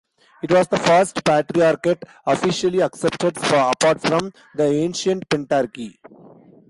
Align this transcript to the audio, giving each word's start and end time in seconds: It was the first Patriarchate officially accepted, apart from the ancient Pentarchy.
It 0.41 0.49
was 0.51 0.67
the 0.67 0.77
first 0.79 1.23
Patriarchate 1.23 2.01
officially 2.25 2.79
accepted, 2.79 3.37
apart 3.37 4.01
from 4.01 4.33
the 4.55 4.63
ancient 4.63 5.29
Pentarchy. 5.29 5.97